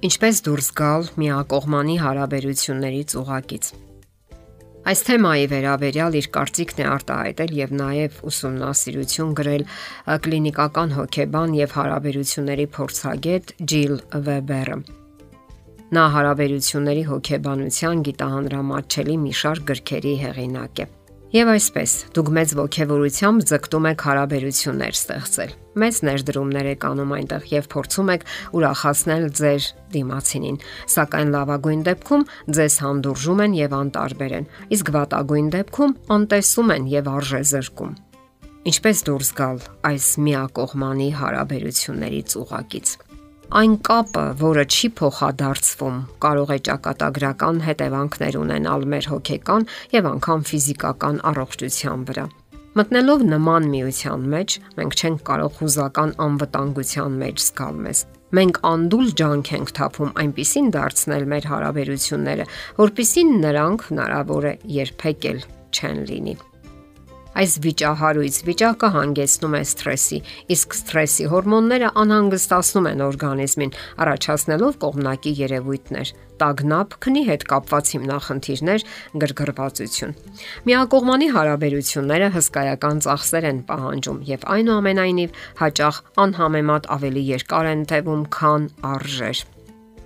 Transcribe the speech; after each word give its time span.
Ինչպես 0.00 0.38
դուրս 0.46 0.68
գալ 0.78 1.02
միակողմանի 1.20 1.94
հարաբերություններից 2.00 3.14
ուղակից։ 3.20 3.66
Այս 4.90 5.02
թեմայի 5.04 5.48
վերաբերյալ 5.50 6.14
իր 6.20 6.28
կարծիքն 6.36 6.78
է 6.80 6.86
արտահայտել 6.88 7.50
եւ 7.58 7.74
նաեւ 7.80 8.16
ուսումնասիրություն 8.30 9.34
գրել 9.40 9.64
կլինիկական 10.24 10.94
հոգեբան 10.96 11.52
եւ 11.58 11.74
հարաբերությունների 11.76 12.66
փորձագետ 12.78 13.52
Ջիլ 13.60 13.94
Վեբերը։ 14.30 14.78
Նա 16.00 16.06
հարաբերությունների 16.16 17.04
հոգեբանության 17.10 18.02
գիտահանրամատչելի 18.08 19.18
մի 19.26 19.36
շարք 19.42 19.68
գրքերի 19.74 20.14
հեղինակ 20.24 20.84
է։ 20.86 20.88
Եվ 21.30 21.46
այսպես, 21.46 21.92
դուք 22.10 22.28
մեծ 22.34 22.52
ողջավորությամբ 22.58 23.42
ձգտում 23.46 23.84
եք 23.86 24.00
հարաբերություններ 24.02 24.94
ստեղծել։ 24.98 25.50
Մեծ 25.78 25.98
ներդրումներ 26.08 26.68
եք 26.72 26.86
անում 26.88 27.12
այնտեղ 27.16 27.44
եւ 27.52 27.68
փորձում 27.70 28.08
եք 28.16 28.24
ուրախացնել 28.58 29.26
ձեր 29.38 29.68
դիմացինին, 29.94 30.58
սակայն 30.90 31.30
լավագույն 31.36 31.84
դեպքում 31.86 32.24
ձեզ 32.58 32.78
հանդուրժում 32.82 33.42
են 33.46 33.54
եւ 33.60 33.76
անտարբեր 33.78 34.34
են, 34.40 34.48
իսկ 34.74 34.90
վատագույն 34.98 35.52
դեպքում 35.54 35.94
անտեսում 36.18 36.74
են 36.74 36.90
եւ 36.98 37.12
արժե 37.14 37.42
զրկում։ 37.54 37.94
Ինչպես 38.74 39.04
դուրս 39.06 39.30
գալ 39.38 39.62
այս 39.86 40.08
միակողմանի 40.26 41.08
հարաբերություններից 41.20 42.36
ուղակից 42.42 42.96
այն 43.50 43.72
կապը, 43.82 44.22
որը 44.38 44.62
չի 44.70 44.88
փոխադարձվում, 44.98 45.96
կարող 46.22 46.50
է 46.54 46.58
ճակատագրական 46.68 47.56
հետևանքներ 47.66 48.36
ունենալ 48.38 48.84
մեր 48.92 49.08
հոգեկան 49.10 49.64
եւ 49.94 50.08
անգամ 50.10 50.44
ֆիզիկական 50.50 51.16
առողջության 51.30 52.04
վրա։ 52.10 52.26
Մտնելով 52.78 53.24
նման 53.26 53.66
միության 53.72 54.28
մեջ, 54.34 54.54
մենք 54.78 54.94
չենք 55.00 55.24
կարող 55.30 55.56
հուզական 55.58 56.12
անվտանգության 56.26 57.16
մեջ 57.24 57.42
զգալ 57.46 57.80
մեզ։ 57.86 58.02
Մենք 58.38 58.60
անդուլ 58.70 59.10
ջանք 59.18 59.50
ենք 59.58 59.72
թափում 59.80 60.12
այնպիսին 60.22 60.68
դարձնել 60.76 61.26
մեր 61.34 61.48
հարաբերությունները, 61.50 62.46
որpիսին 62.78 63.34
նրանք 63.46 63.88
հնարավոր 63.90 64.46
է 64.52 64.54
երբեք 64.78 65.28
էլ 65.34 65.42
չեն 65.74 66.00
լինի։ 66.12 66.36
Այս 67.40 67.54
վիճահարույց 67.64 68.38
վիճակը 68.44 68.88
հանգեցնում 68.92 69.54
է 69.56 69.60
սթրեսի, 69.64 70.16
իսկ 70.52 70.74
սթրեսի 70.76 71.28
հորմոնները 71.32 71.88
անհանգստացնում 72.02 72.88
են 72.90 73.02
օրգանիզմին, 73.06 73.72
առաջացնելով 74.04 74.76
կողմնակի 74.82 75.32
երևույթներ՝ 75.38 76.12
տագնապ, 76.40 76.96
քնի 77.04 77.22
հետ 77.30 77.46
կապված 77.52 77.92
հիմնախնդիրներ, 77.94 78.84
գրգռվածություն։ 79.24 80.12
Միակողմանի 80.68 81.30
հարաբերությունները 81.36 82.28
հսկայական 82.36 83.02
ծախսեր 83.08 83.48
են 83.50 83.64
պահանջում 83.72 84.20
եւ 84.34 84.46
այնուամենայնիվ 84.56 85.40
հաճախ 85.64 86.02
անհամեմատ 86.26 86.92
ավելի 87.00 87.24
երկար 87.30 87.72
են 87.72 87.88
տևում, 87.94 88.22
քան 88.36 88.68
արժեր։ 88.92 89.42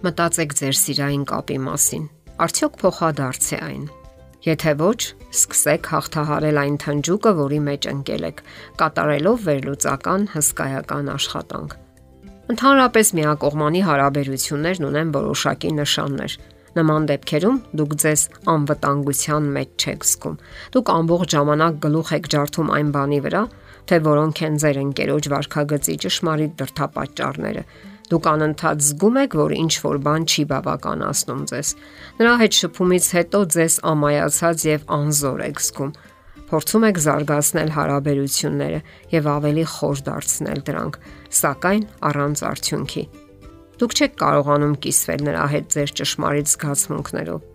Մտածեք 0.07 0.57
ձեր 0.63 0.81
սիրային 0.85 1.29
կապի 1.35 1.61
մասին։ 1.67 2.09
Արդյոք 2.45 2.81
փոխադարձ 2.85 3.53
է 3.59 3.63
այն։ 3.65 3.85
Եթե 4.45 4.73
ոչ, 4.77 4.97
սկսեք 5.33 5.87
հաղթահարել 5.89 6.59
այն 6.61 6.75
թնջուկը, 6.83 7.31
որի 7.39 7.61
մեջ 7.65 7.87
ընկել 7.93 8.25
եք, 8.29 8.41
կատարելով 8.81 9.39
վերլուծական 9.49 10.27
հսկայական 10.35 11.07
աշխատանք։ 11.15 11.77
Ընդհանրապես 12.53 13.13
միակողմանի 13.19 13.81
հարաբերություններն 13.89 14.87
ունեն 14.91 15.15
որոշակի 15.15 15.71
նշաններ։ 15.79 16.37
Նման 16.75 17.09
դեպքերում 17.09 17.59
դուք 17.81 17.97
ձեզ 18.05 18.27
անվտանգության 18.53 19.49
մեջ 19.57 19.87
չեք 19.89 20.07
զգում։ 20.11 20.39
Դուք 20.77 20.93
ամբողջ 20.99 21.37
ժամանակ 21.39 21.81
գլուխ 21.87 22.13
եք 22.19 22.31
ջարդում 22.35 22.73
այն 22.77 22.93
բանի 22.99 23.21
վրա, 23.25 23.43
թե 23.89 24.01
որոնք 24.05 24.45
են 24.45 24.61
ձեր 24.61 24.81
ընկերոջ 24.85 25.29
վարքագծի 25.33 25.97
ճշմարիտ 26.05 26.57
դրթապաճառները 26.61 27.65
Դուք 28.05 28.27
անընդհատ 28.29 28.83
զգում 28.85 29.17
եք, 29.25 29.37
որ 29.41 29.53
ինչ 29.57 29.75
որ 29.85 29.99
բան 30.05 30.27
չի 30.29 30.43
բավականացնում 30.51 31.43
ձեզ։ 31.51 31.69
Նրա 32.21 32.35
հետ 32.43 32.59
շփումից 32.61 33.07
հետո 33.17 33.41
ձեզ 33.55 33.77
ամայացած 33.93 34.67
եւ 34.69 34.85
անզոր 34.99 35.41
եք 35.49 35.63
զգում։ 35.65 35.95
Փորձում 36.45 36.87
եք 36.91 37.01
զարգացնել 37.05 37.73
հարաբերությունները 37.79 38.81
եւ 39.15 39.31
ավելի 39.35 39.65
խոր 39.75 40.05
դարձնել 40.11 40.61
դրանք, 40.69 41.01
սակայն 41.41 41.89
առանց 42.13 42.45
արդյունքի։ 42.53 43.05
Դուք 43.81 43.97
չեք 43.99 44.15
կարողանում 44.21 44.79
կիսվել 44.85 45.27
նրա 45.33 45.49
հետ 45.57 45.75
ձեր 45.75 45.97
ճշմարիտ 46.05 46.53
զգացմունքներով 46.55 47.54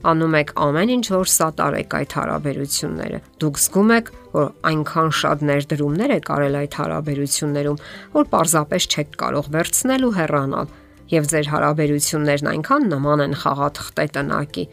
անում 0.00 0.34
եք 0.38 0.50
ամեն 0.64 0.90
ինչ, 0.94 1.06
որ 1.12 1.28
սատարեք 1.28 1.94
այդ 1.98 2.14
հարաբերությունները։ 2.16 3.18
Դուք 3.42 3.58
զգում 3.60 3.90
եք, 3.96 4.06
որ 4.32 4.46
այնքան 4.70 5.10
շատ 5.20 5.42
ներդրումներ 5.50 6.14
եք 6.16 6.30
արել 6.36 6.56
այդ 6.60 6.76
հարաբերություններում, 6.80 7.80
որ 8.16 8.30
պարզապես 8.32 8.86
չեք 8.90 9.10
կարող 9.20 9.50
վերցնել 9.56 10.06
ու 10.08 10.14
հեռանալ, 10.16 10.72
եւ 11.10 11.28
ձեր 11.30 11.46
հարաբերություններն 11.52 12.50
այնքան 12.54 12.88
նման 12.94 13.24
են 13.26 13.36
խաղաթղթե 13.44 14.06
տնակի, 14.16 14.64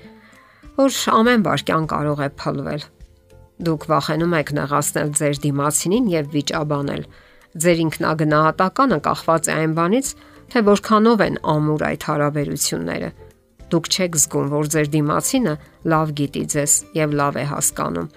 որ 0.78 0.98
ամեն 1.18 1.46
վարքյան 1.48 1.86
կարող 1.92 2.20
է 2.24 2.30
փլվել։ 2.40 2.82
Դուք 3.68 3.86
վախենում 3.92 4.36
եք 4.38 4.50
նեղացնել 4.58 5.09
ձեր 5.18 5.40
դիմացինին 5.44 6.12
եւ 6.14 6.26
վիճաբանել։ 6.38 7.08
Ձեր 7.58 7.78
ինքնագնահատականը 7.88 9.00
կախված 9.08 9.48
է 9.48 9.54
այն 9.58 9.72
բանից, 9.82 10.12
թե 10.54 10.62
որքանով 10.68 11.24
են 11.28 11.40
ամուր 11.58 11.86
այդ 11.88 12.06
հարաբերությունները 12.08 13.09
Դուք 13.67 13.88
չեք 13.91 14.17
զգում, 14.22 14.51
որ 14.53 14.69
ձեր 14.73 14.89
դիմացինը 14.95 15.53
լավ 15.91 16.11
գիտի 16.17 16.44
ձեզ 16.53 16.73
եւ 16.97 17.16
լավ 17.19 17.39
է 17.41 17.45
հասկանում։ 17.51 18.11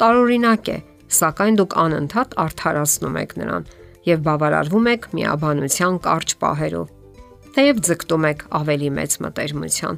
Տարօրինակ 0.00 0.70
է, 0.70 0.78
սակայն 1.20 1.58
դուք 1.60 1.76
անընդհատ 1.84 2.34
արդարացնում 2.44 3.18
եք 3.20 3.34
նրան 3.40 3.68
եւ 4.10 4.22
բավարարվում 4.26 4.88
եք 4.90 5.06
միաբանության 5.18 6.00
կարճ 6.06 6.34
պահերով։ 6.40 6.88
Թեև 7.50 7.80
ձգտում 7.86 8.26
եք 8.30 8.42
ավելի 8.60 8.90
մեծ 8.96 9.16
մտերմության, 9.26 9.96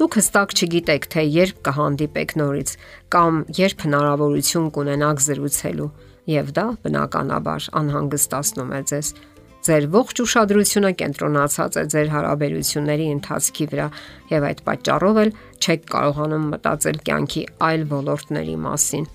դուք 0.00 0.16
հստակ 0.18 0.54
չգիտեք, 0.58 1.06
թե 1.14 1.22
երբ 1.34 1.58
կհանդիպեք 1.68 2.30
նորից 2.40 2.70
կամ 3.14 3.34
երբ 3.60 3.84
հնարավորություն 3.84 4.70
կունենաք 4.74 5.22
զրուցելու, 5.24 5.90
եւ 6.34 6.50
դա 6.56 6.66
բնականաբար 6.84 7.68
անհանգստացնում 7.80 8.72
է 8.74 8.80
ձեզ 8.90 9.08
Ձեր 9.64 9.84
ողջ 9.94 10.20
ուշադրությունը 10.20 10.88
կենտրոնացած 11.00 11.76
է 11.80 11.82
ձեր 11.92 12.08
հարաբերությունների 12.12 13.04
ընթացքի 13.14 13.66
վրա 13.72 13.84
եւ 14.28 14.46
այդ 14.48 14.58
պատճառով 14.66 15.20
էլ 15.22 15.30
չեք 15.64 15.84
կարողանում 15.94 16.42
մտածել 16.52 16.98
կյանքի 17.06 17.44
այլ 17.68 17.84
ոլորտների 17.92 18.56
մասին։ 18.64 19.06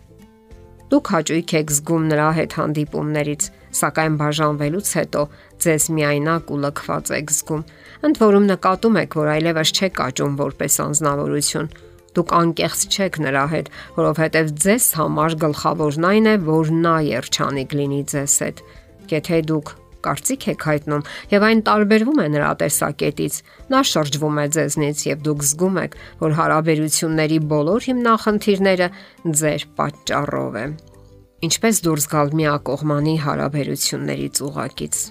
Դուք 0.90 1.12
հաճույք 1.14 1.54
եք 1.59 1.74
զգում 1.76 2.08
նրա 2.09 2.30
հետ 2.40 2.56
հանդիպումներից, 2.58 3.46
սակայն 3.78 4.16
բաժանվելուց 4.24 4.94
հետո 4.98 5.26
ձեզ 5.66 5.86
միայնակ 6.00 6.50
ու 6.50 6.58
լքված 6.66 7.12
եք 7.20 7.34
զգում։ 7.36 7.62
Ընդ 8.09 8.22
որում 8.26 8.48
նկատում 8.50 8.98
եք, 9.06 9.18
որ 9.20 9.30
այլևս 9.36 9.74
չեք 9.78 10.02
աճում 10.09 10.40
որպես 10.40 10.80
անznավորություն։ 10.90 11.70
Դուք 12.18 12.34
անկեղծ 12.40 12.82
չեք 12.90 13.22
նրա 13.22 13.46
հետ, 13.54 13.70
որովհետև 14.00 14.50
ձեզ 14.66 14.90
համար 14.98 15.38
գլխավորն 15.46 16.09
այն 16.09 16.32
է, 16.34 16.36
որ 16.50 16.74
նա 16.90 16.96
երջանիկ 17.06 17.78
լինի 17.84 18.02
ձեզ 18.09 18.40
հետ։ 18.50 18.66
Եթե 19.14 19.44
դուք 19.54 19.76
կարծիք 20.06 20.48
եք 20.54 20.66
հայտնում 20.70 21.04
եւ 21.34 21.46
այն 21.50 21.62
տարբերվում 21.70 22.22
է 22.24 22.28
նրա 22.36 22.52
տեսակետից։ 22.62 23.38
Նա 23.74 23.82
շրջվում 23.90 24.40
է 24.40 24.46
ձեզնից 24.56 25.04
եւ 25.10 25.22
դուք 25.28 25.46
զգում 25.50 25.80
եք, 25.84 25.98
որ 26.24 26.36
հարաբերությունների 26.40 27.40
բոլոր 27.54 27.88
հիմնախնդիրները 27.90 28.90
ձեր 29.40 29.68
պատճառով 29.80 30.59
են։ 30.64 30.74
Ինչպես 31.50 31.84
դուրս 31.86 32.09
գալ 32.12 32.34
միակողմանի 32.40 33.16
հարաբերություններից 33.28 34.44
ուղակից։ 34.50 35.06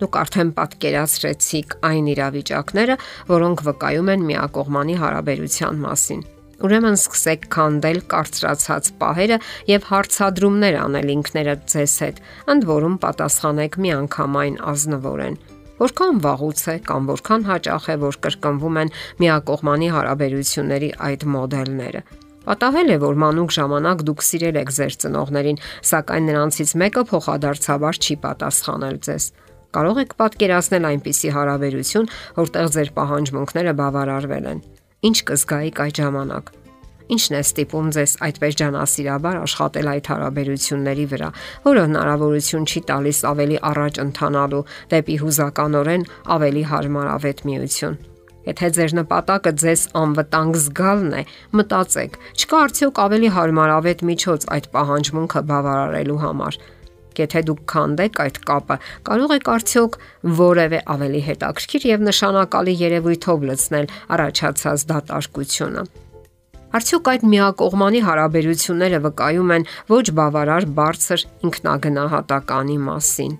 Դուք 0.00 0.16
արդեն 0.16 0.50
պատկերացրեցիք 0.56 1.78
այն 1.90 2.10
իրավիճակները, 2.16 2.98
որոնք 3.30 3.64
վկայում 3.68 4.12
են 4.16 4.28
միակողմանի 4.32 5.00
հարաբերության 5.04 5.82
մասին 5.84 6.22
Ուրեմն 6.60 6.96
սկսեք 6.98 7.46
քանդել 7.54 7.98
կարծրացած 8.12 8.88
պահերը 9.00 9.36
եւ 9.70 9.84
հարցադրումներ 9.90 10.74
անել 10.80 11.12
ինքներդ 11.14 11.62
ձեզ 11.72 11.94
հետ, 12.04 12.18
ընդ 12.52 12.66
որում 12.70 12.96
պատասխանեք 13.04 13.78
միանգամայն 13.84 14.58
ազնվորեն։ 14.72 15.38
Որքան 15.80 16.18
վաղուց 16.20 16.64
է 16.68 16.74
կամ 16.84 17.06
որքան 17.08 17.46
հաճախ 17.48 17.84
է, 17.88 17.96
որ 18.02 18.18
կրկնվում 18.26 18.80
են 18.80 18.92
միակողմանի 19.24 19.88
հարաբերությունների 19.96 20.90
այդ 21.08 21.24
մոդելները։ 21.32 22.02
Պատահել 22.50 22.92
է, 22.92 22.98
որ 23.00 23.16
մանուկ 23.24 23.54
ժամանակ 23.56 24.04
դուք 24.10 24.24
սիրել 24.26 24.58
եք 24.60 24.74
ձեր 24.76 24.98
ծնողներին, 25.00 25.62
սակայն 25.90 26.28
նրանցից 26.28 26.74
մեկը 26.84 27.04
փոխադարձաբար 27.12 28.00
չի 28.00 28.16
պատասխանել 28.26 29.00
ձեզ։ 29.08 29.30
Կարող 29.76 30.02
եք 30.04 30.14
պատկերացնել 30.20 30.90
այնպիսի 30.90 31.32
հարաբերություն, 31.36 32.12
որտեղ 32.40 32.70
ձեր 32.76 32.92
պահանջմունքները 33.00 33.74
բավարարվել 33.80 34.52
են։ 34.52 34.62
Ինչ 35.00 35.18
կզգայիք 35.30 35.78
այդ 35.80 35.98
ժամանակ։ 36.00 36.48
Ինչն 37.14 37.36
է 37.36 37.38
ստիպում 37.40 37.86
ձեզ 37.96 38.12
այդպես 38.26 38.56
ջանասիրաբար 38.60 39.36
աշխատել 39.40 39.88
այդ 39.92 40.10
հարաբերությունների 40.12 41.06
վրա, 41.12 41.30
որը 41.64 41.84
հնարավորություն 41.86 42.66
չի 42.68 42.82
տալիս 42.90 43.20
ավելի 43.30 43.56
առաջ 43.70 44.00
ընթանալու 44.04 44.60
դեպի 44.92 45.16
հուզականորեն 45.22 46.04
ավելի 46.36 46.64
հարմարավետ 46.72 47.40
միություն։ 47.48 47.96
Եթե 48.50 48.68
ձեր 48.76 48.94
նպատակը 49.00 49.52
ձեզ 49.64 49.86
անվտանգ 50.04 50.60
զգալն 50.60 51.16
է, 51.16 51.22
մտածեք, 51.56 52.20
չկա 52.36 52.60
արդյոք 52.68 53.00
ավելի 53.08 53.32
հարմարավետ 53.40 54.04
միջոց 54.10 54.46
այդ 54.52 54.70
պահանջմունքը 54.76 55.42
բավարարելու 55.48 56.20
համար։ 56.28 56.60
Եթե 57.18 57.42
դուք 57.48 57.64
քանդեք 57.72 58.20
այդ 58.24 58.38
կապը, 58.50 58.76
կարող 59.08 59.34
եք 59.36 59.50
արդյոք 59.54 59.98
որևէ 60.40 60.80
ավելի 60.94 61.22
հետաքրքիր 61.30 61.88
եւ 61.90 62.06
նշանակալի 62.10 62.74
երևույթով 62.84 63.44
լցնել 63.50 63.90
առաջացած 64.14 64.86
դատարկությունը։ 64.92 65.84
Արդյոք 66.70 67.08
այդ 67.10 67.22
միակողմանի 67.26 68.00
հարաբերությունները 68.06 68.98
վկայում 69.06 69.48
են 69.56 69.64
ոչ 69.90 70.04
բավարար 70.20 70.66
բարձր 70.76 71.24
ինքնագնահատականի 71.48 72.76
մասին։ 72.86 73.32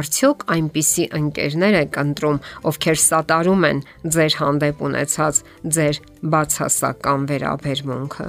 Արդյոք 0.00 0.42
այնպիսի 0.54 1.06
ընկերներ 1.18 1.78
եք 1.84 1.96
ընտրում, 2.02 2.42
ովքեր 2.70 3.00
սատարում 3.04 3.64
են 3.70 3.84
ձեր 4.16 4.36
հանդեպ 4.42 4.84
ունեցած 4.90 5.42
ձեր 5.78 6.04
բացասական 6.34 7.26
վերաբերմունքը։ 7.30 8.28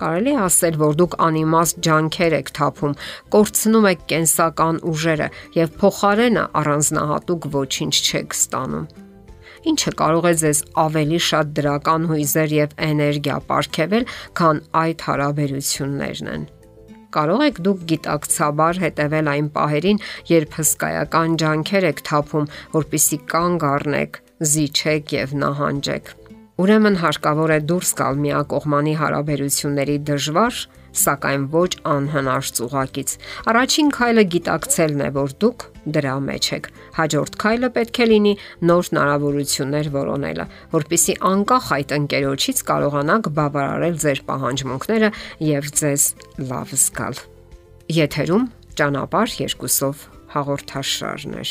Կարելի 0.00 0.32
է 0.34 0.40
ասել, 0.44 0.74
որ 0.82 0.96
դուք 1.00 1.14
անիմաստ 1.26 1.78
ջանքեր 1.86 2.34
եք 2.36 2.50
թափում, 2.58 2.94
կորցնում 3.32 3.86
եք 3.90 4.02
կենսական 4.12 4.80
ուժերը 4.92 5.28
եւ 5.56 5.70
փոխարենը 5.80 6.42
առանձնահատուկ 6.60 7.48
ոչինչ 7.56 7.94
չեք 7.96 8.36
ստանում։ 8.36 8.90
Ինչը 9.66 9.92
կարող 9.98 10.26
է 10.30 10.34
ձեզ 10.42 10.60
ավելի 10.84 11.22
շատ 11.26 11.54
դրական 11.56 12.04
հույզեր 12.10 12.52
եւ 12.56 12.76
էներգիա 12.86 13.38
ապարգևել, 13.40 14.04
քան 14.38 14.60
այդ 14.82 15.06
հարաբերություններն 15.06 16.30
են 16.36 16.46
կարող 17.16 17.42
եք 17.46 17.58
դուք 17.64 17.84
գիտակցաբար 17.90 18.80
հետևել 18.82 19.30
այն 19.32 19.46
պահերին, 19.54 20.00
երբ 20.28 20.58
հսկայական 20.60 21.38
ջանքեր 21.42 21.88
եք 21.94 22.04
թափում, 22.10 22.50
որpիսի 22.76 23.18
կանգ 23.32 23.66
առնեք, 23.72 24.20
զիջեք 24.52 25.16
եւ 25.16 25.36
նահանջեք։ 25.46 26.14
Ուրեմն 26.56 26.94
հարկավոր 27.02 27.52
է 27.52 27.56
դուրս 27.68 27.90
գալ 27.98 28.20
միակողմանի 28.24 28.92
հարաբերությունների 28.96 29.96
դժվար, 30.08 30.60
սակայն 30.96 31.42
ոչ 31.52 31.68
անհնար 31.92 32.48
ծուղակից։ 32.56 33.12
Առաջին 33.52 33.90
քայլը 33.96 34.24
գիտակցելն 34.34 35.02
է, 35.04 35.08
որ 35.16 35.34
դուք 35.44 35.66
դրա 35.96 36.14
մեջ 36.28 36.48
եք։ 36.56 36.70
Հաջորդ 36.96 37.36
քայլը 37.44 37.70
պետք 37.76 38.00
է 38.00 38.06
լինի 38.12 38.32
նոր 38.72 38.88
հնարավորություններ 38.88 39.92
որոնելը, 40.00 40.48
որpիսի 40.72 41.18
անկախ 41.36 41.70
այդ 41.76 41.94
ընկերոջից 42.00 42.64
կարողանաք 42.72 43.30
բավարարել 43.36 44.00
ձեր 44.06 44.24
պահանջմունքները 44.32 45.12
եւ 45.52 45.70
ձեզ 45.76 46.08
լավ 46.40 46.74
զգալ։ 46.80 47.22
Եթերում 48.00 48.50
ճանապարհ 48.80 49.40
երկուսով 49.44 50.08
հաղորդաշարներ։ 50.36 51.50